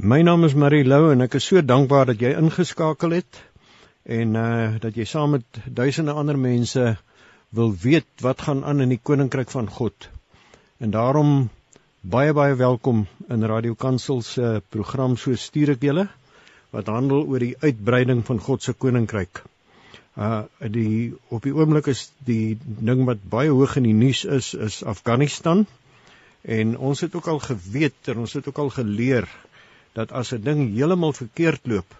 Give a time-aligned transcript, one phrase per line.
[0.00, 3.38] My naam is Marie Lou en ek is so dankbaar dat jy ingeskakel het
[4.16, 6.84] en uh dat jy saam met duisende ander mense
[7.50, 10.06] wil weet wat gaan aan in die koninkryk van God.
[10.78, 11.32] En daarom
[12.14, 16.06] baie baie welkom in Radio Kansel se program so stuur ek julle
[16.70, 19.42] wat handel oor die uitbreiding van God se koninkryk.
[20.14, 24.54] Uh die op die oomblik is die ding wat baie hoog in die nuus is
[24.54, 25.66] is Afghanistan.
[26.46, 29.26] En ons het ook al geweet en ons het ook al geleer
[29.92, 31.94] dat as 'n ding heeltemal verkeerd loop,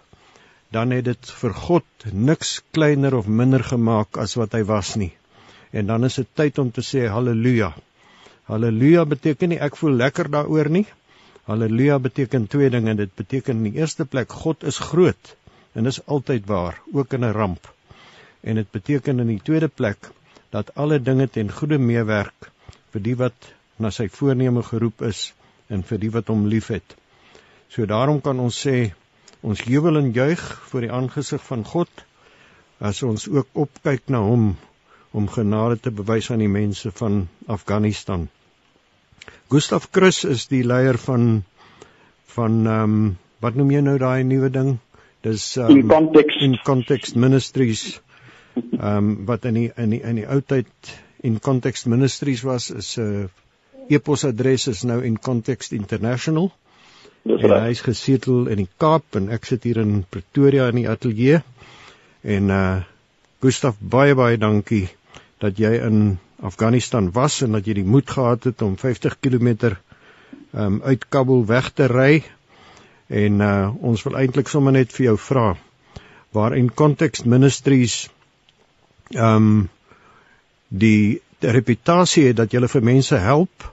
[0.69, 5.13] dan het dit vir God niks kleiner of minder gemaak as wat hy was nie.
[5.71, 7.73] En dan is dit tyd om te sê haleluja.
[8.43, 10.85] Haleluja beteken nie ek voel lekker daaroor nie.
[11.49, 12.95] Haleluja beteken twee dinge.
[12.95, 15.35] Dit beteken in die eerste plek God is groot
[15.73, 17.73] en dis altyd waar, ook in 'n ramp.
[18.41, 20.09] En dit beteken in die tweede plek
[20.49, 22.51] dat alle dinge ten goeie meewerk
[22.93, 25.33] vir die wat na sy voorneme geroep is
[25.67, 26.95] en vir die wat hom liefhet.
[27.69, 28.91] So daarom kan ons sê
[29.45, 31.89] ons jubel en juig voor die aangesig van God
[32.79, 34.55] as ons ook opkyk na hom
[35.11, 38.27] om genade te bewys aan die mense van Afghanistan.
[39.53, 41.43] Gustav Krus is die leier van
[42.35, 44.71] van ehm um, wat noem jy nou daai nuwe ding?
[45.23, 47.83] Dis um, in context in context ministries.
[48.55, 52.69] Ehm um, wat in die in die in die ou tyd in context ministries was
[52.71, 53.29] is 'n uh,
[53.89, 56.51] e-posadres is nou in context international.
[57.27, 57.63] Dis reg.
[57.63, 61.41] Hy is gesetel in die Kaap en ek sit hier in Pretoria in die ateljee.
[62.23, 62.63] En uh
[63.39, 64.89] Gustaf baie baie dankie
[65.39, 69.77] dat jy in Afghanistan was en dat jy die moed gehad het om 50 km
[70.51, 72.23] um uit Kabul weg te ry.
[73.07, 75.47] En uh ons wil eintlik sommer net vir jou vra
[76.35, 78.09] waar in Context Ministries
[79.15, 79.69] um
[80.67, 83.71] die, die reputasie het dat jy vir mense help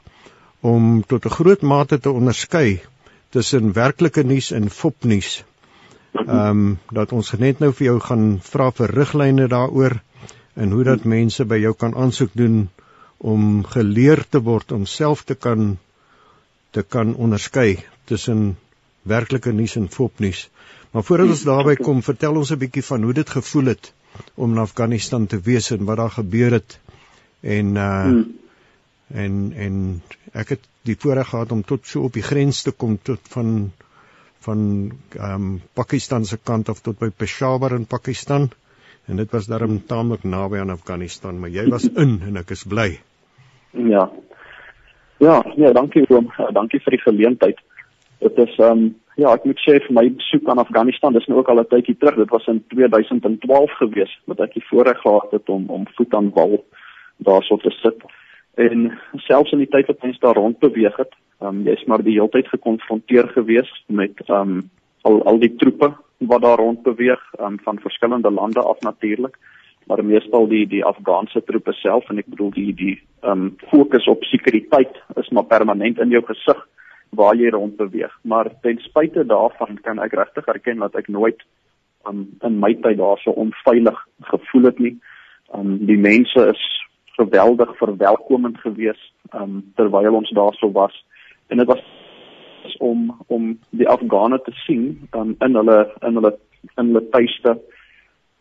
[0.62, 2.80] om tot 'n groot mate te onderskei
[3.36, 5.44] tussen werklike nuus en fopnuus.
[6.16, 9.98] Ehm um, dat ons net nou vir jou gaan vra vir riglyne daaroor
[10.56, 12.68] en hoe dat mense by jou kan aansoek doen
[13.18, 15.74] om geleer te word om self te kan
[16.76, 18.56] te kan onderskei tussen
[19.02, 20.48] werklike nuus en fopnuus.
[20.90, 23.92] Maar voordat ons daarby kom, vertel ons 'n bietjie van hoe dit gevoel het
[24.34, 26.78] om in Afghanistan te wees en wat daar gebeur het
[27.40, 28.24] en uh hmm.
[29.12, 30.02] en en
[30.32, 33.72] ek het die voorreg gehad om tot so op die grens te kom tot van
[34.46, 34.60] van
[35.16, 38.50] ehm um, Pakistan se kant af tot by Peshawar in Pakistan
[39.06, 42.64] en dit was daarom taamlik naby aan Afghanistan maar jy was in en ek is
[42.64, 42.90] bly.
[43.72, 44.10] Ja.
[45.18, 46.28] Ja, nee, dankie oom.
[46.36, 47.60] Ja, dankie vir die geleentheid.
[48.20, 51.38] Dit is ehm um, ja, ek moet sê vir my besoek aan Afghanistan, dis nou
[51.40, 52.16] ook al 'n tydjie terug.
[52.16, 56.30] Dit was in 2012 gewees wat ek die voorreg gehad het om om voet aan
[56.34, 56.64] wal
[57.16, 58.04] daarso te sit.
[58.56, 61.12] En selfs in die tyd wat mense daar rond beweeg het,
[61.44, 64.70] um, jy's maar die hele tyd gekonfronteer gewees met um
[65.06, 69.36] al al die troepe wat daar rond beweeg um, van verskillende lande af natuurlik,
[69.86, 74.24] maar meestal die die Afghaanse troepe self en ek bedoel die die um fokus op
[74.24, 76.64] sekuriteit is maar permanent in jou gesig
[77.16, 78.12] waar jy rond beweeg.
[78.24, 81.44] Maar ten spyte daarvan kan ek regtig erken dat ek nooit
[82.08, 84.00] um in my tyd daar so onveilig
[84.32, 84.96] gevoel het nie.
[85.52, 86.64] Um die mense is
[87.16, 89.00] geweldig verwelkomend gewees
[89.34, 91.04] um, terwyl ons daarso was
[91.48, 91.82] en dit was
[92.78, 96.36] om om die Afghane te sien um, in hulle in hulle
[96.76, 97.56] in hulle tuiste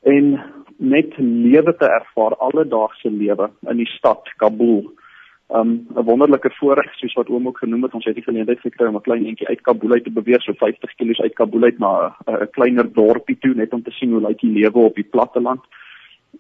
[0.01, 0.35] en
[0.77, 4.85] net lewe te ervaar alledaagse lewe in die stad Kabul.
[5.49, 8.87] um, 'n wonderlike voorreg soos wat oom ook genoem het ons het die geleentheid gekry
[8.87, 11.79] om 'n klein entjie uit Kabul uit te beweeg so 50 km uit Kabul uit
[11.79, 15.09] na 'n kleiner dorpie toe net om te sien hoe lyk die lewe op die
[15.11, 15.61] platte land.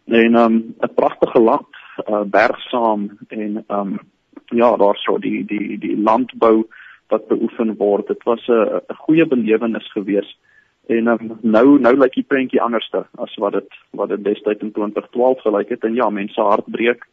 [0.05, 1.67] En um, 'n pragtige land
[2.07, 3.99] uh, bergsaam en um
[4.45, 6.67] ja, daar so die die die landbou
[7.07, 8.07] wat beoefen word.
[8.07, 10.37] Dit was 'n 'n goeie belewenis geweest.
[10.85, 14.71] En um, nou nou lyk die prentjie anderste as wat dit wat dit destyds in
[14.71, 15.83] 2012 gelyk het.
[15.83, 17.07] En ja, mense hart breek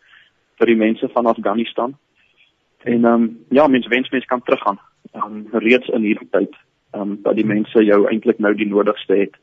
[0.58, 1.96] vir die mense van Afghanistan.
[2.84, 4.78] En um ja, mense wens mense kan teruggaan.
[5.14, 6.56] Um reeds in hierdie tyd
[6.92, 9.36] um dat die mense jou eintlik nou die nodigste het.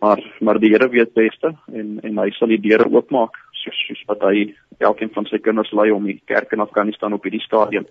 [0.00, 4.02] Maar maar die Here weet beste en en hy sal die deure oopmaak soos soos
[4.06, 7.86] wat hy elkeen van sy kinders lei om die kerk in Afghanistan op hierdie stadium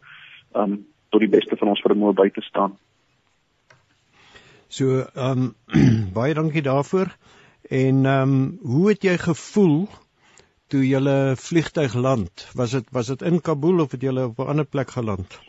[0.56, 2.76] um tot die beste van ons vermoë by te staan.
[4.68, 5.54] So um
[6.18, 7.12] baie dankie daarvoor.
[7.70, 9.88] En um hoe het jy gevoel
[10.68, 11.00] toe jy
[11.40, 12.48] vliegtuig land?
[12.56, 15.40] Was dit was dit in Kabul of het jy op 'n ander plek geland?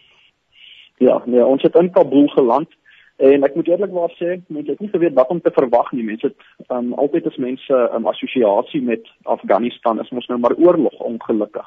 [0.98, 2.68] Ja, nee, ons het in Kabul geland.
[3.18, 6.04] En ek moet eerlikwaar sê, mense het nie geweet wat om te verwag nie.
[6.06, 10.54] Mense het um, altyd as mense 'n um, assosiasie met Afghanistan is mos nou maar
[10.54, 11.66] oorlog ongelukkig.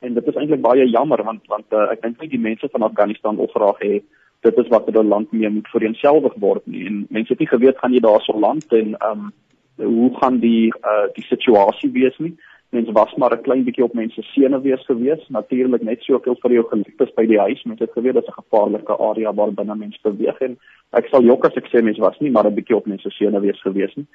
[0.00, 2.82] En dit is eintlik baie jammer want want uh, ek dink nie die mense van
[2.82, 4.02] Afghanistan wil graag hê
[4.40, 7.78] dit is wat 'n land mee moet vereenselwig word nie en mense het nie geweet
[7.78, 9.32] gaan jy daarso land en ehm um,
[9.76, 12.34] hoe gaan die uh die situasie wees nie
[12.70, 16.64] mense was maar 'n klein bietjie op mense senuwees gewees natuurlik net soveel vir jou
[16.68, 17.62] geliefdes by die huis.
[17.64, 20.40] Mense het geweet dit is 'n gevaarlike area waar binne mense beweeg.
[20.40, 20.58] En
[20.92, 23.60] ek sal jok as ek sê mense was nie maar 'n bietjie op mense senuwees
[23.62, 24.06] gewees nie.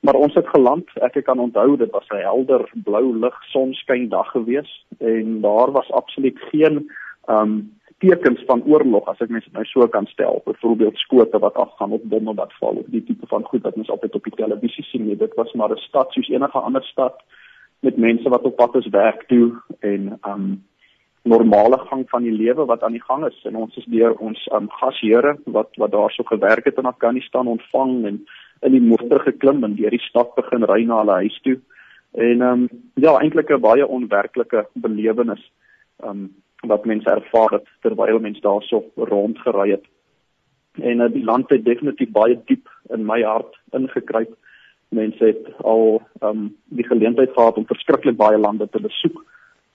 [0.00, 0.88] Maar ons het geland.
[1.00, 5.90] Ek kan onthou dit was 'n helder blou lig sonskyn dag gewees en daar was
[5.90, 6.90] absoluut geen
[7.26, 10.42] um, tekens van oorlog as ek mens dit nou so kan stel.
[10.44, 13.90] Byvoorbeeld skote wat afgaan op bomme wat val of die tipe van goed wat ons
[13.90, 15.16] altyd op die televisie sien nie.
[15.16, 17.22] Dit was maar 'n stad soos enige ander stad
[17.84, 20.46] met mense wat op pad is werk toe en um
[21.24, 24.40] normale gang van die lewe wat aan die gang is en ons is deur ons
[24.56, 28.18] um gasheere wat wat daarso gewerk het in Afghanistan ontvang en
[28.68, 31.58] in die motor geklim en deur die stad begin ry na hulle huis toe
[32.28, 32.68] en um
[33.06, 35.44] ja eintlik 'n baie onwerklike belewenis
[36.04, 36.28] um
[36.66, 39.84] wat mense ervaar het terwyl mense daarso rondgery het.
[40.72, 44.32] En uh, die land het definitief baie diep in my hart ingekruip.
[44.94, 46.48] Mense het al um
[46.78, 49.22] die geleentheid gehad om verskriklik baie lande te besoek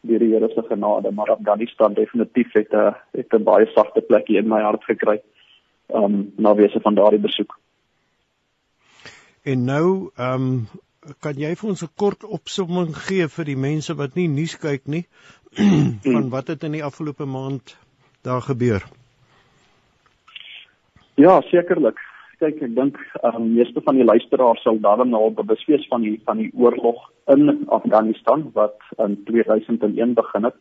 [0.07, 4.37] deur die Here se genade, maar Afghanistan definitief het 'n het 'n baie sagte plekie
[4.37, 5.21] in my hart gekry.
[5.87, 7.59] Um na wese van daardie besoek.
[9.43, 10.67] En nou um
[11.19, 14.87] kan jy vir ons 'n kort opsomming gee vir die mense wat nie nuus kyk
[14.87, 15.05] nie
[16.13, 17.77] van wat het in die afgelope maand
[18.21, 18.83] daar gebeur?
[21.15, 22.08] Ja, sekerlik.
[22.39, 26.05] Kyk, ek dink ehm um, meeste van die luisteraars sal daarom nou bewus wees van
[26.05, 27.01] die van die oorlog
[27.33, 30.55] in Afghanistan wat in 2001 begin het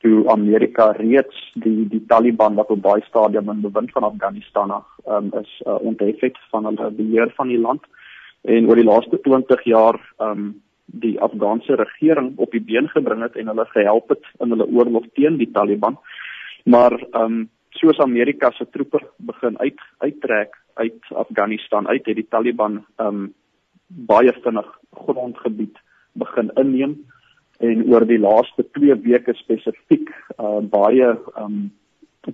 [0.00, 5.12] toe Amerika reeds die die Taliban wat op daai stadium in bewind van Afghanistan ehm
[5.18, 7.84] um, is uh, onthef het van hulle beheer van die land
[8.56, 10.50] en oor die laaste 20 jaar ehm um,
[11.04, 15.04] die Afghaanse regering op die been gebring het en hulle gehelp het in hulle oorlog
[15.14, 16.00] teen die Taliban.
[16.64, 22.26] Maar ehm um, soos Amerika se troepe begin uit uittrek uit Afghanistan uit het die
[22.28, 23.32] Taliban um,
[23.86, 24.68] baie vinnig
[25.04, 25.78] grondgebied
[26.12, 26.96] begin inneem
[27.60, 30.08] en oor die laaste 2 weke spesifiek
[30.38, 31.70] uh, baie um,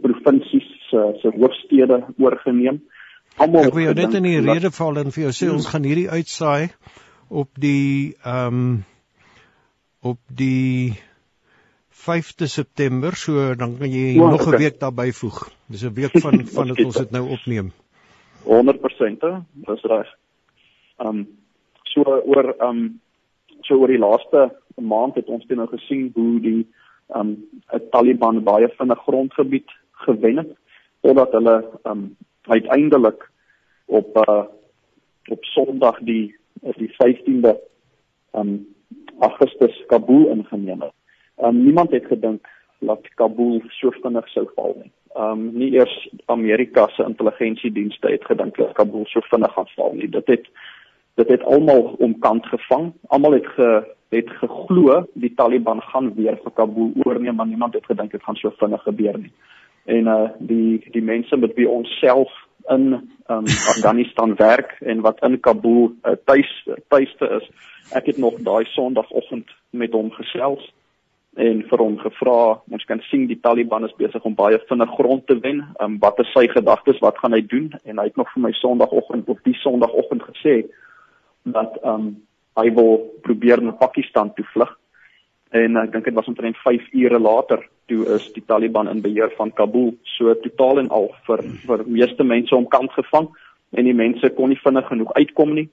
[0.03, 2.81] provinsies se se hoofstede oorgeneem.
[3.37, 5.87] Almal Ek wil jou net in die rede val en vir jou sê ons gaan
[5.87, 6.73] hierdie uitsaai
[7.29, 8.69] op die ehm um,
[10.07, 10.95] op die
[11.97, 14.59] 5de September, so dan kan jy oh, nog 'n okay.
[14.59, 15.49] week daarbey voeg.
[15.67, 17.73] Dis 'n week van van dit ons dit nou opneem.
[18.45, 20.09] 100% hè, dis reg.
[20.97, 21.27] Ehm um,
[21.83, 23.01] so oor ehm um,
[23.61, 26.67] so oor die laaste maand het ons dit nou gesien hoe die
[27.09, 27.35] ehm
[27.73, 30.53] um, Taliban baie vinnig grondgebied gewen het
[31.01, 33.31] totdat hulle ehm um, uiteindelik
[33.87, 34.45] op uh,
[35.29, 36.37] op Sondag die
[36.77, 37.57] die 15de
[38.33, 38.67] um
[39.19, 40.96] Augustus Kabul ingeneem het.
[41.37, 42.47] Um niemand het gedink
[42.79, 44.93] dat Kabul so vinnig sou val nie.
[45.15, 50.09] Um nie eers Amerika se intelligensiedienste het gedink dat Kabul so vinnig gaan val nie.
[50.09, 50.49] Dit het
[51.15, 52.93] dit het almal omkant gevang.
[53.07, 57.85] Almal het ge het geglo die Taliban gaan weer vir Kabul oorneem, maar niemand het
[57.85, 59.33] gedink dit gaan so vinnig gebeur nie.
[59.85, 62.33] En uh die die mense met wie ons self
[62.69, 62.93] in
[63.29, 67.51] um, Afghanistan werk en wat in Kabul uh, tuis tuiste is.
[67.93, 70.73] Ek het nog daai Sondagoggend met hom gesels
[71.37, 72.39] en vir hom gevra,
[72.73, 75.61] ons kan sien die Taliban is besig om baie vinnig grond te wen.
[75.85, 77.03] Um, wat is sy gedagtes?
[77.05, 77.69] Wat gaan hy doen?
[77.85, 80.63] En hy het nog vir my Sondagoggend op die Sondagoggend gesê
[81.53, 82.15] dat um,
[82.57, 84.73] hy wil probeer na Pakistan toe vlug
[85.55, 89.31] en ek dink dit was omtrent 5 ure later toe is die Taliban in beheer
[89.39, 93.29] van Kabul so totaal en al vir vir meeste mense omkant gevang
[93.77, 95.69] en die mense kon nie vinnig genoeg uitkom nie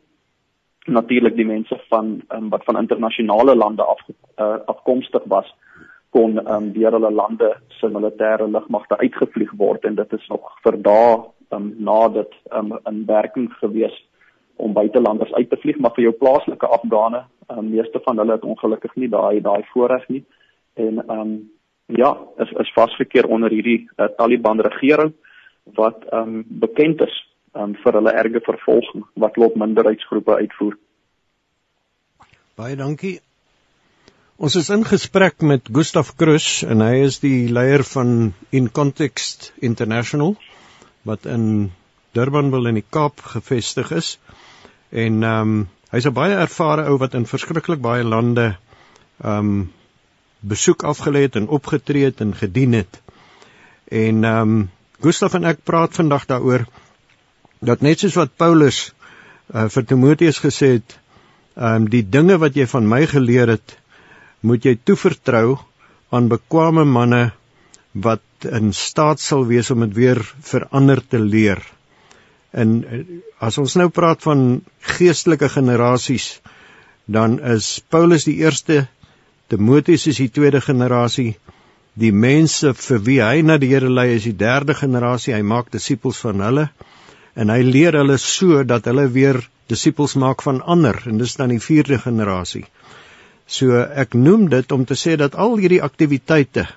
[0.86, 5.48] natuurlik die mense van um, wat van internasionale lande af uh, afkomstig was
[6.10, 10.78] kon um, deur hulle lande se militêre lugmagte uitgevlieg word en dit is nog vir
[10.88, 11.14] dae
[11.56, 13.96] um, na dit um, in werking gewees
[14.56, 15.80] om buitelanders uit te vlieg.
[15.82, 20.08] Maar vir jou plaaslike afgane um, meeste van hulle het ongelukkig nie daai daai voorreg
[20.08, 20.24] nie.
[20.74, 21.34] En um,
[21.88, 22.14] ja
[22.44, 25.14] is is vasgekeer onder hierdie uh, Taliban regering
[25.80, 27.16] wat um, bekend is
[27.56, 30.80] um, vir hulle erge vervolging wat op minderheidsgroepe uitvoer
[32.56, 33.20] baie dankie
[34.44, 39.52] Ons is in gesprek met Gustaf Krus en hy is die leier van In Context
[39.62, 40.34] International
[41.08, 41.46] wat in
[42.18, 44.18] Durban wil in die Kaap gevestig is.
[44.90, 48.48] En ehm um, hy's 'n baie ervare ou wat in verskriklik baie lande
[49.22, 49.72] ehm um,
[50.42, 53.02] besoek afgelê het en opgetree het en gedien het.
[53.88, 54.70] En ehm um,
[55.02, 56.66] Gustaf en ek praat vandag daaroor
[57.66, 58.90] dat net soos wat Paulus
[59.54, 60.98] uh, vir Timoteus gesê het,
[61.56, 63.76] ehm um, die dinge wat jy van my geleer het,
[64.42, 65.60] moet jy toevertrou
[66.14, 67.24] aan bekwame manne
[67.94, 71.62] wat in staat sal wees om dit weer verander te leer.
[72.52, 73.04] En eh,
[73.40, 74.64] as ons nou praat van
[74.98, 76.42] geestelike generasies,
[77.06, 78.88] dan is Paulus die eerste,
[79.48, 81.36] Timoteus is die tweede generasie,
[81.94, 85.70] die mense vir wie hy na die Here lei is die derde generasie, hy maak
[85.72, 86.68] disippels van hulle
[87.34, 89.40] en hy leer hulle so dat hulle weer
[89.72, 92.66] disippels maak van ander en dis dan die vierde generasie.
[93.48, 96.68] So ek noem dit om te sê dat al hierdie aktiwiteite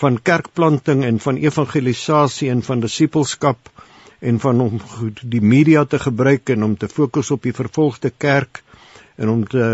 [0.00, 3.70] van kerkplanting en van evangelisasie en van disippelskap
[4.20, 4.80] en van om
[5.22, 8.62] die media te gebruik en om te fokus op die vervolgde kerk
[9.16, 9.66] en om te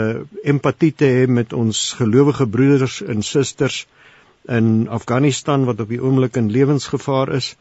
[0.47, 3.87] empatie te hê met ons gelowige broeders en susters
[4.49, 7.55] in Afghanistan wat op die oomblik in lewensgevaar is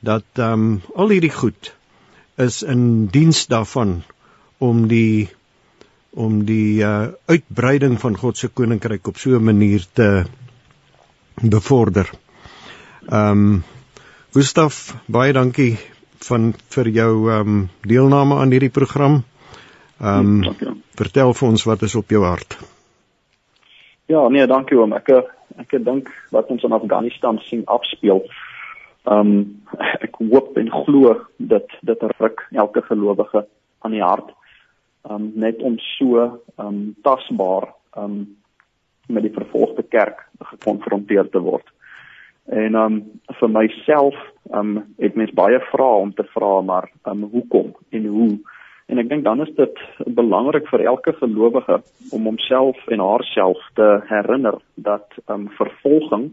[0.00, 1.74] dat ehm um, al hierdie goed
[2.40, 4.00] is in diens daarvan
[4.58, 5.28] om die
[6.10, 10.24] om die uh, uitbreiding van God se koninkryk op so 'n manier te
[11.42, 12.10] bevorder.
[13.08, 13.62] Ehm um,
[14.32, 15.78] Gustaf, baie dankie
[16.18, 19.24] van vir jou ehm um, deelname aan hierdie program.
[20.00, 22.58] Ehm um, vertel vir ons wat is op jou hart.
[24.06, 24.92] Ja, nee, dankie oom.
[24.92, 25.08] Ek
[25.56, 28.24] ek dink wat ons in Afghanistan sien afspeel.
[29.08, 29.62] Um,
[30.06, 33.46] ek hoop en glo dat dit ruk elke gelowige
[33.80, 34.32] aan die hart.
[35.08, 36.26] Um, net om so
[36.60, 38.36] um, tasbaar um,
[39.08, 41.66] met die vervolgde kerk gekonfronteer te word.
[42.52, 43.00] En um,
[43.40, 44.16] vir myself
[44.52, 48.32] um, het mens baie vrae om te vra maar um, hoekom en hoe
[48.90, 49.82] En ek dink dan is dit
[50.18, 51.76] belangrik vir elke gelowige
[52.10, 56.32] om homself en haarself te herinner dat um, vervolging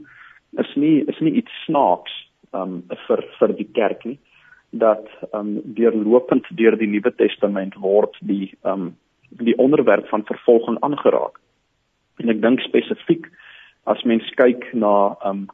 [0.58, 2.16] is nie is nie iets snaaks
[2.54, 4.18] um, vir vir die kerk nie
[4.72, 8.96] dat um, deurlopend deur die Nuwe Testament word die um,
[9.30, 11.40] die onderwerp van vervolging aangeraak.
[12.24, 13.28] En ek dink spesifiek
[13.88, 15.48] as mens kyk na um,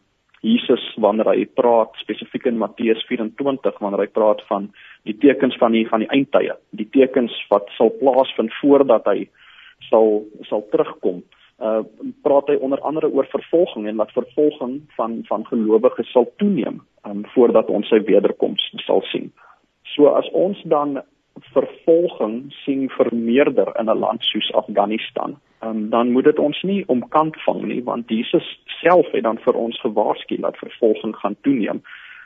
[0.43, 4.67] Jesus wanneer hy praat spesifiek in Matteus 24 wanneer hy praat van
[5.07, 9.29] die tekens van die van die eindtye, die tekens wat sal plaasvind voordat hy
[9.89, 11.23] sal sal terugkom.
[11.59, 11.83] Uh
[12.21, 17.25] praat hy onder andere oor vervolging en dat vervolging van van gelowiges sal toeneem um,
[17.35, 19.31] voordat ons sy wederkoms sal sien.
[19.95, 21.01] So as ons dan
[21.53, 27.35] vervolging sien vermeerder in 'n land soos Afghanistan, um, dan moet dit ons nie omkant
[27.45, 31.81] vang nie want Jesus self het dan vir ons gewaarsku dat vervolging gaan toeneem.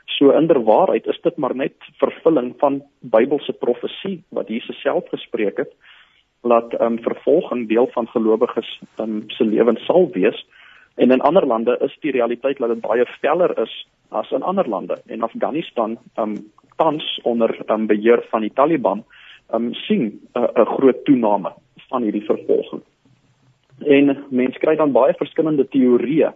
[0.05, 5.73] So inderwaarheid is dit maar net vervulling van Bybelse profesie wat Jesus self gespreek het
[6.41, 10.45] dat um, vervolging deel van gelowiges um, se lewens sal wees.
[10.95, 14.69] En in ander lande is die realiteit dat dit baie veller is as in ander
[14.69, 15.01] lande.
[15.05, 16.35] En Afghanistan um,
[16.75, 19.03] tans onder um, beheer van die Taliban
[19.53, 21.53] um, sien 'n uh, groot toename
[21.89, 22.81] van hierdie vervolging.
[23.85, 26.33] En mense kry dan baie verskillende teorieë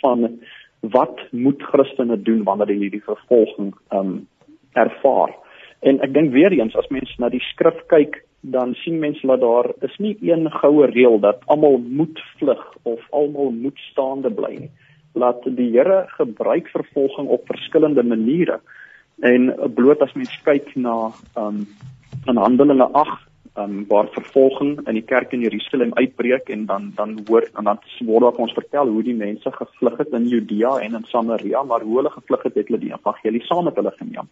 [0.00, 0.40] van
[0.80, 4.28] wat moet Christene doen wanneer hulle hierdie vervolging um
[4.72, 5.34] ervaar.
[5.82, 9.42] En ek dink weer eens as mense na die skrif kyk, dan sien mense dat
[9.42, 14.54] daar is nie een goue reël dat almal moet vlug of almal moet staande bly
[14.64, 14.70] nie.
[15.14, 18.60] Laat die Here gebruik vervolging op verskillende maniere.
[19.22, 21.66] En bloot as mens kyk na um
[22.26, 22.88] in Handelinge
[23.58, 27.78] um, waar vervolging in die kerk in Jerusalem uitbreek en dan dan hoor en dan
[28.06, 31.80] word daar ons vertel hoe die mense gevlug het in Judea en in Samaria, maar
[31.80, 34.28] hoe hulle gevlug het, het hulle die evangelie saam met hulle geneem.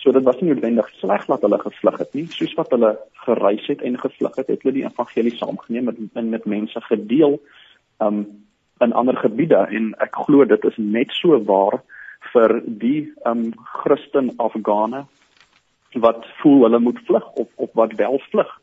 [0.00, 2.94] So dit was nie noodwendig sleg dat hulle gevlug het nie, soos wat hulle
[3.26, 7.40] gereis het en gevlug het, het hulle die evangelie saamgeneem met met, met mense gedeel
[8.00, 8.24] um
[8.80, 9.58] in ander gebiede.
[9.68, 11.82] En ek glo dit is net so waar
[12.32, 13.50] vir die um
[13.82, 15.04] Christen Afghane
[15.92, 18.56] wat voel hulle moet vlug of of wat wel vlug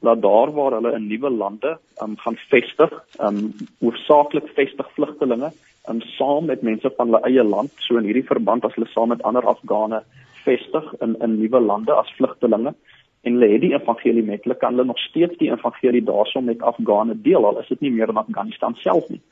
[0.00, 2.92] laat daar waar hulle in nuwe lande um, gaan vestig
[3.28, 3.52] um
[3.82, 5.50] hoofsaaklik vestig vlugtelinge
[5.90, 7.72] um saam met mense van hulle eie land.
[7.76, 10.02] So in hierdie verband as hulle saam met ander afgane
[10.44, 12.74] vestig in in nuwe lande as vlugtelinge
[13.22, 16.62] en hulle het die evangelie met hulle kan hulle nog steeds die evangelie daarso met
[16.62, 19.22] afgane deel al is dit nie meer in Afghanistan self nie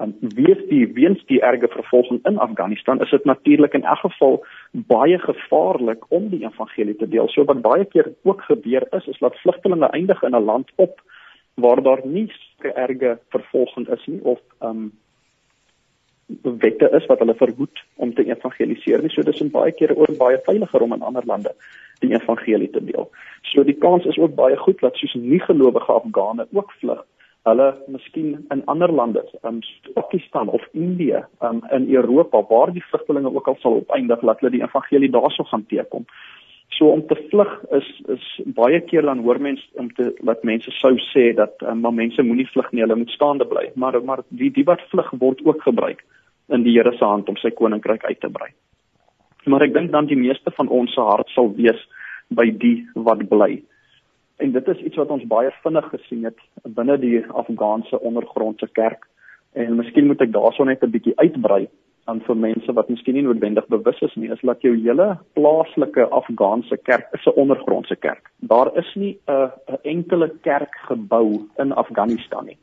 [0.00, 4.38] um, wees die weens die erge vervolging in Afghanistan is dit natuurlik in elk geval
[4.72, 7.28] baie gevaarlik om die evangelie te deel.
[7.28, 11.02] So wat baie keer ook gebeur is is dat vlugtelinge eindig in 'n land op
[11.54, 12.32] waar daar nie
[12.74, 14.92] erge vervolging is nie of um
[16.42, 19.12] wette is wat hulle verhoed om te evangeliseer nie.
[19.12, 21.54] So dis in baie kere ook baie veiliger om in ander lande
[22.02, 23.08] die evangelie te deel.
[23.52, 27.04] So die kans is ook baie goed dat soos nie gelowige Afghane ook vlug
[27.48, 29.60] hulle miskien in ander lande, um
[29.94, 34.56] Pakistan of Indië, um in Europa waar die vlugtelinge ook al sal opeindig laat hulle
[34.56, 36.04] die evangelie daarso gaan teekom.
[36.76, 38.26] So om te vlug is is
[38.58, 42.22] baie keer dan hoor mense om te wat mense sou sê dat um, maar mense
[42.22, 43.70] moenie vlug nie, hulle moet staande bly.
[43.74, 46.04] Maar maar die die wat vlug word ook gebruik
[46.48, 48.50] in die Here se hand om sy koninkryk uit te brei.
[49.48, 51.80] Maar ek dink dan die meeste van ons se hart sal wees
[52.28, 53.58] by die wat bly.
[54.38, 56.38] En dit is iets wat ons baie vinnig gesien het
[56.76, 59.08] binne die Afghaanse ondergrondse kerk.
[59.56, 61.68] En miskien moet ek daarso net 'n bietjie uitbrei
[62.06, 66.08] aan vir mense wat miskien nie noodwendig bewus is nie, is dat jou hele plaaslike
[66.10, 68.30] Afghaanse kerk is 'n ondergrondse kerk.
[68.40, 72.58] Daar is nie 'n 'n enkele kerk gebou in Afghanistan nie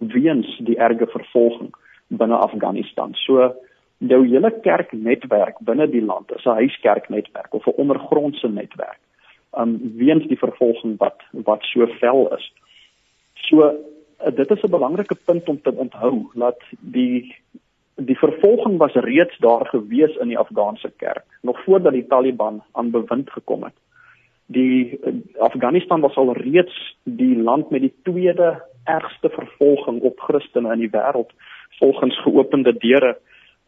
[0.00, 1.72] weens die erge vervolging
[2.10, 3.14] binne Afghanistan.
[3.14, 3.52] So
[3.98, 9.00] jou hele kerknetwerk binne die land is 'n huiskerknetwerk of 'n ondergrondse netwerk.
[9.52, 12.52] Um weens die vervolging wat wat so vel is.
[13.34, 13.74] So
[14.34, 17.36] dit is 'n belangrike punt om te onthou dat die
[17.94, 22.90] die vervolging was reeds daar gewees in die Afghaanse kerk nog voordat die Taliban aan
[22.90, 23.74] bewind gekom het.
[24.46, 25.00] Die
[25.38, 30.90] Afghanistan was al reeds die land met die tweede ergste vervolging op Christene in die
[30.90, 31.32] wêreld
[31.78, 33.18] volgens geopende deure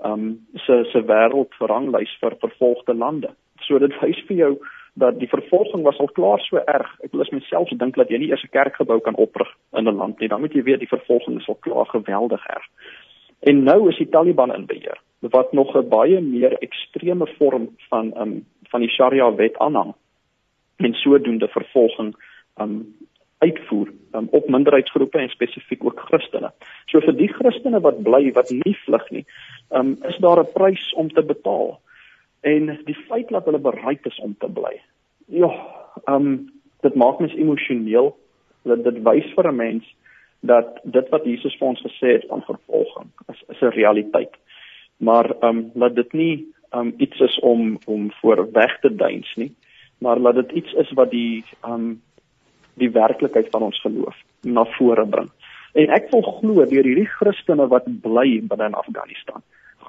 [0.04, 3.30] um se se wêreldranglys vir vervolgde lande.
[3.60, 4.52] So dit wys vir jou
[4.94, 6.90] dat die vervolging was al klaar so erg.
[7.04, 10.20] Ek wil myself dink dat jy nie eers 'n kerkgebou kan oprig in 'n land
[10.20, 10.28] nie.
[10.28, 12.66] Dan moet jy weet die vervolging is al klaar geweldig erg.
[13.40, 18.12] En nou is die Taliban in beheer wat nog 'n baie meer ekstreme vorm van
[18.16, 19.94] um van die Sharia wet aanhang.
[20.76, 22.14] En sodoende vervolging
[22.60, 22.94] um
[23.42, 26.52] uitvoer um, op minderheidsgroepe en spesifiek ook Christene.
[26.90, 29.24] So vir die Christene wat bly wat nie vlug nie,
[29.70, 31.80] um, is daar 'n prys om te betaal.
[32.40, 34.80] En die feit dat hulle bereid is om te bly.
[35.26, 35.50] Ja,
[36.04, 38.16] ehm um, dit maak mens emosioneel.
[38.62, 39.84] Dat dit wys vir 'n mens
[40.40, 44.34] dat dit wat Jesus vir ons gesê het van vervolging is is 'n realiteit.
[44.96, 48.94] Maar ehm um, laat dit nie ehm um, iets is om om voor weg te
[48.94, 49.54] duins nie,
[49.98, 52.02] maar laat dit iets is wat die ehm um,
[52.80, 55.30] die werklikheid van ons geloof na vore bring.
[55.74, 59.42] En ek wil glo deur hierdie Christene wat bly binne in Afghanistan,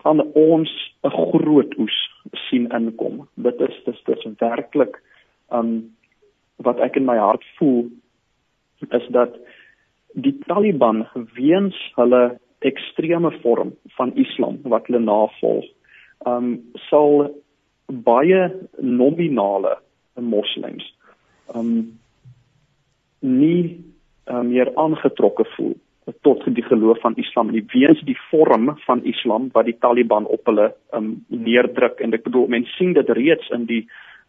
[0.04, 0.72] gaan ons
[1.04, 1.98] 'n groot oes
[2.50, 3.28] sien inkom.
[3.36, 5.02] Dit is dis dis werklik
[5.52, 5.92] um
[6.58, 7.90] wat ek in my hart voel
[8.92, 9.36] is dat
[10.14, 15.66] die Taliban weens hulle ekstreme vorm van Islam wat hulle navolg,
[16.26, 17.32] um sal
[17.88, 19.78] baie nominale
[20.16, 20.86] moslems
[21.56, 22.00] um
[23.24, 23.80] nie
[24.28, 25.74] uh, meer aangetrokke voel
[26.28, 30.46] tot die geloof van Islam nie weens die vorm van Islam wat die Taliban op
[30.52, 33.86] hulle um, neerdruk en ek bedoel mense sien dit reeds in die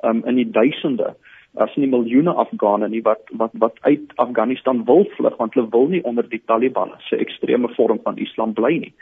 [0.06, 1.16] um, in die duisende
[1.62, 5.90] as nie miljoene Afghane nie wat wat wat uit Afghanistan wil vlug want hulle wil
[5.90, 8.94] nie onder die Taliban se ekstreme vorm van Islam bly nie.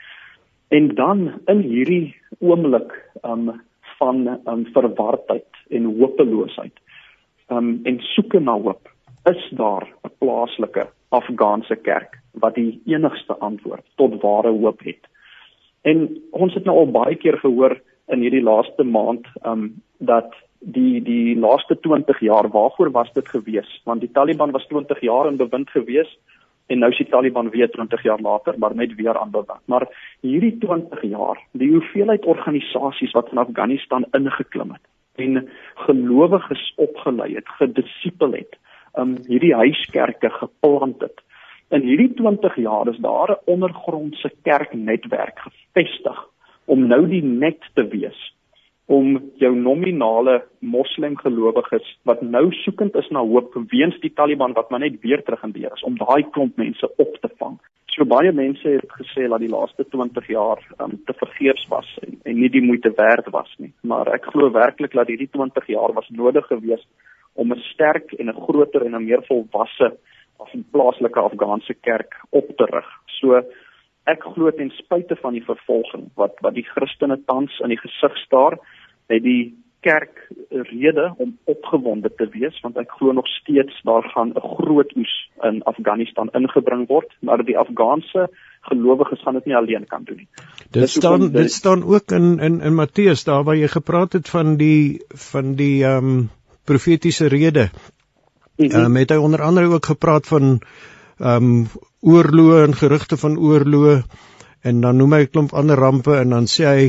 [0.69, 2.93] En dan in hierdie oomblik
[3.25, 3.61] um,
[3.99, 6.73] van um, verwardheid en hopeloosheid
[7.49, 8.89] um, en soeke na hoop
[9.25, 15.07] is daar 'n plaaslike Afghaanse kerk wat die enigste antwoord tot ware hoop het.
[15.83, 21.03] En ons het nou al baie keer gehoor in hierdie laaste maand um dat die
[21.03, 25.37] die laaste 20 jaar waarvoor was dit gewees want die Taliban was 20 jaar in
[25.37, 26.19] bewind gewees
[26.67, 29.87] en nou is die Taliban weer 20 jaar later maar net weer aan bewind maar
[30.21, 34.87] hierdie 20 jaar die hoeveelheid organisasies wat in Afghanistan ingeklim het
[35.25, 35.49] en
[35.87, 38.59] gelowiges opgelei het gedisipel het
[38.99, 41.21] um hierdie huiskerke geplant het.
[41.73, 46.29] In hierdie 20 jaar is daar 'n ondergrondse kerknetwerk gevestig
[46.65, 48.33] om nou die net te wees
[48.87, 54.81] om jou nominale moslemgelowiges wat nou soekend is na hoop weens die Taliban wat maar
[54.81, 57.59] net weer terug in beheer is om daai klomp mense op te vang.
[57.93, 62.19] So baie mense het gesê dat die laaste 20 jaar um, te vergeefs was en,
[62.25, 65.93] en nie die moeite werd was nie, maar ek glo werklik dat hierdie 20 jaar
[65.93, 66.89] was nodig geweest
[67.35, 69.97] om 'n sterk en 'n groter en 'n meer volwasse
[70.37, 72.89] af 'n plaaslike Afghaanse kerk op te rig.
[73.07, 73.43] So
[74.05, 78.17] ek glo ten spyte van die vervolging wat wat die Christene tans in die gesig
[78.17, 78.59] staar,
[79.09, 84.31] het die kerk rede om opgewonde te wees want ek glo nog steeds daar gaan
[84.31, 88.29] 'n groot oes in Afghanistan ingebring word, maar die Afghaanse
[88.61, 90.29] gelowiges gaan dit nie alleen kan doen nie.
[90.71, 94.57] Dit staan dit staan ook in in in Matteus daar waar jy gepraat het van
[94.57, 96.31] die van die ehm um
[96.65, 97.71] profetiese rede.
[98.57, 100.61] Ehm mm um, het hy onder andere ook gepraat van
[101.19, 101.67] ehm um,
[102.01, 104.03] oorloë en gerugte van oorloë
[104.63, 106.87] en dan noem hy 'n klomp ander rampe en dan sê hy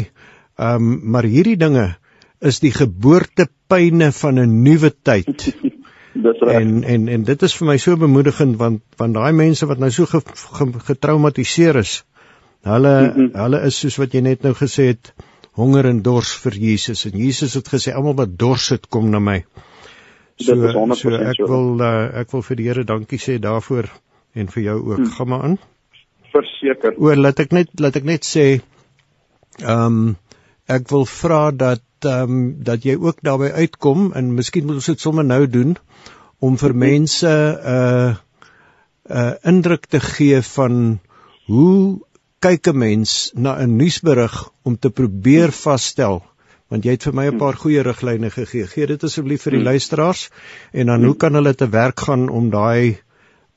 [0.58, 1.96] ehm um, maar hierdie dinge
[2.40, 5.56] is die geboortepyne van 'n nuwe tyd.
[6.14, 6.62] Dis reg.
[6.62, 9.92] En en en dit is vir my so bemoedigend want want daai mense wat nou
[9.92, 10.22] so ge,
[10.58, 12.04] ge, getraumatiseer is,
[12.62, 13.30] hulle mm -hmm.
[13.44, 15.14] hulle is soos wat jy net nou gesê het,
[15.60, 19.20] honger en dors vir Jesus en Jesus het gesê almal wat dors het kom na
[19.20, 19.44] my.
[20.42, 20.56] So,
[20.98, 23.90] so ek wil uh, ek wil vir die Here dankie sê daarvoor
[24.34, 25.04] en vir jou ook.
[25.04, 25.12] Hmm.
[25.18, 25.58] Gaan maar aan.
[26.34, 26.96] Verseker.
[26.98, 28.48] O, laat ek net laat ek net sê
[29.62, 30.16] Ehm um,
[30.66, 34.90] ek wil vra dat ehm um, dat jy ook daarbey uitkom en miskien moet ons
[34.90, 35.76] dit sommer nou doen
[36.40, 38.16] om vir mense 'n uh,
[39.10, 41.00] 'n uh, indruk te gee van
[41.46, 42.02] hoe
[42.44, 46.22] kyk 'n mens na 'n nuusberig om te probeer vasstel
[46.70, 48.68] want jy het vir my 'n paar goeie riglyne gegee.
[48.68, 50.30] Gee dit asseblief vir die luisteraars
[50.74, 52.98] en dan hoe kan hulle te werk gaan om daai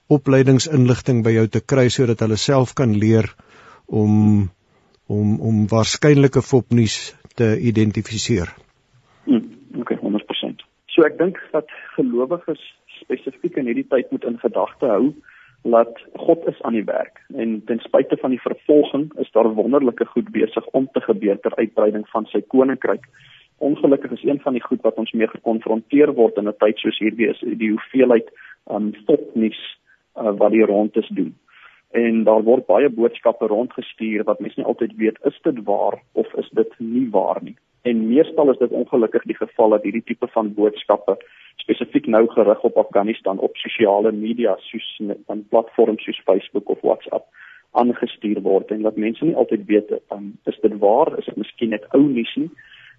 [0.09, 3.35] opleidingsinligting by jou te kry sodat hulle self kan leer
[3.87, 4.51] om
[5.07, 8.55] om om waarskynlike fopnuus te identifiseer.
[9.25, 10.63] Hmm, okay, 100%.
[10.87, 12.63] So ek dink dat gelowiges
[13.01, 15.15] spesifiek in hierdie tyd moet in gedagte hou
[15.71, 20.05] dat God is aan die werk en ten spyte van die vervolging is daar wonderlike
[20.05, 23.07] goed besig om te gebeur ter uitbreiding van sy koninkryk.
[23.59, 26.99] Ongelukkig is een van die goed wat ons mee gekonfronteer word in 'n tyd soos
[26.99, 28.31] hierdie is die hoeveelheid
[28.71, 29.63] um fopnuus
[30.17, 31.35] uh, wat die rondes doen
[31.97, 36.35] en daar word baie boodskappe rondgestuur wat mense nie altyd weet is dit waar of
[36.43, 37.57] is dit nie waar nie.
[37.83, 41.17] En meestal is dit ongelukkig die geval dat hierdie tipe van boodskappe
[41.67, 44.87] spesifiek nou gerig op Afghanistan op sosiale media soos
[45.27, 47.27] op platforms soos Facebook of WhatsApp
[47.77, 51.75] aangestuur word en dat mense nie altyd weet um, is dit waar is dit miskien
[51.75, 52.51] net ou nuus nie?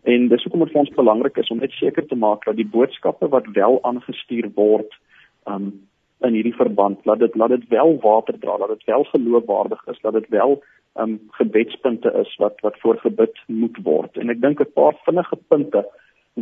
[0.08, 2.68] En dis hoekom dit vir ons belangrik is om net seker te maak dat die
[2.76, 5.00] boodskappe wat wel aangestuur word
[5.50, 5.72] um,
[6.28, 10.04] in hierdie verband laat dit laat dit wel water dra dat dit wel geloofwaardig is
[10.04, 10.60] dat dit wel
[11.02, 14.18] um gebedspunte is wat wat voorgebid moet word.
[14.18, 15.86] En ek dink 'n paar vinnige punte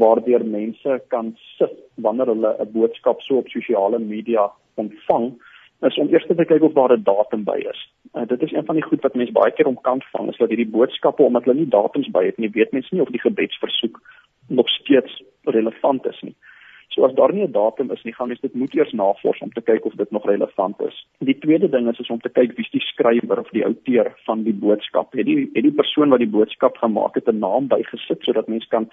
[0.01, 5.33] waardeur mense kan sit wanneer hulle 'n boodskap so op sosiale media ontvang
[5.81, 7.79] is om eers te kyk of daar 'n datum by is.
[8.13, 10.49] Uh, dit is een van die goed wat mense baie keer omkant vang is dat
[10.49, 14.01] hierdie boodskappe omdat hulle nie datums by het nie, weet mense nie of die gebedsversoek
[14.47, 16.35] nog steeds relevant is nie.
[16.95, 19.51] So as daar nie 'n datum is nie, gaan mens dit moet eers navors om
[19.51, 21.07] te kyk of dit nog relevant is.
[21.19, 24.43] Die tweede ding is is om te kyk wie die skrywer of die outeur van
[24.43, 25.13] die boodskap.
[25.13, 28.67] Het die het die persoon wat die boodskap gemaak het 'n naam bygesit sodat mens
[28.67, 28.89] kan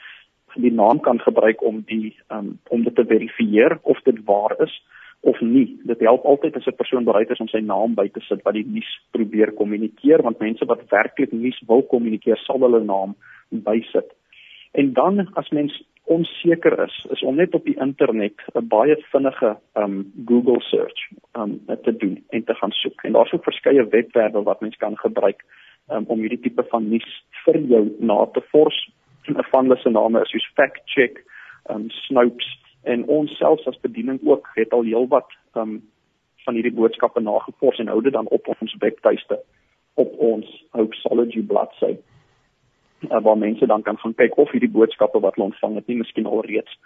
[0.54, 4.82] die naam kan gebruik om die um, om dit te verifieer of dit waar is
[5.20, 5.80] of nie.
[5.86, 8.54] Dit help altyd as 'n persoon bereid is om sy naam by te sit wat
[8.54, 13.14] die nuus probeer kommunikeer want mense wat werklik nuus wil kommunikeer sal hulle naam
[13.50, 14.10] bysit.
[14.72, 19.56] En dan as mens onseker is, is om net op die internet 'n baie vinnige
[19.74, 21.00] um Google search
[21.32, 23.02] um te doen en te gaan soek.
[23.04, 25.44] En daar's ook verskeie webwerwe wat mens kan gebruik
[25.90, 27.08] um, om hierdie tipe van nuus
[27.44, 28.78] vir jou na te vors.
[29.26, 31.24] Van hulle se name is soos Fact Check,
[31.70, 32.48] um Snopes
[32.82, 35.80] en ons selfs as bediening ook het al heelwat um
[36.44, 39.38] van hierdie boodskappe nagevors en hou dit dan op ons webtuiste
[39.94, 41.92] op ons Hoaxology bladsy
[43.10, 46.00] uh, waar mense dan kan gaan kyk of hierdie boodskappe wat hulle ontvang het nie
[46.02, 46.78] miskien al reeds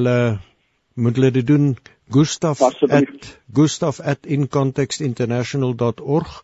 [1.00, 1.78] moet hulle dit doen
[2.12, 6.44] Gustaf at Gustaf at incontextinternational.org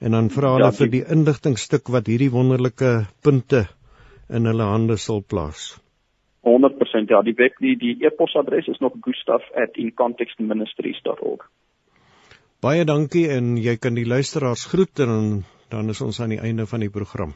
[0.00, 3.66] en dan vra hulle ja, vir die inligtingstuk wat hierdie wonderlike punte
[4.28, 5.81] in hulle hande sal plaas.
[6.42, 11.50] 100% ja, die web die die e-posadres is nog gustaf@incontextministries.org.
[12.62, 16.66] Baie dankie en jy kan die luisteraars groet en dan is ons aan die einde
[16.66, 17.34] van die program.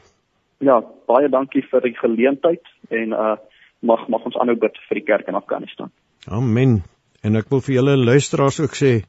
[0.59, 3.35] Ja, baie dankie vir die geleentheid en uh
[3.79, 5.91] mag mag ons aanhou bid vir die kerk in Afghanistan.
[6.25, 6.81] Amen.
[7.21, 9.03] En ek wil vir julle luisteraars ook sê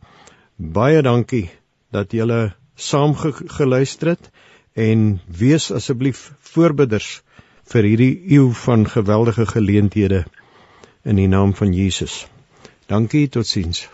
[0.57, 1.49] baie dankie
[1.93, 3.15] dat julle saam
[3.59, 4.29] geluister het
[4.77, 7.23] en wees asseblief voorbidders
[7.69, 10.25] vir hierdie eeu van geweldige geleenthede
[11.05, 12.27] in die naam van Jesus.
[12.89, 13.89] Dankie, totsiens.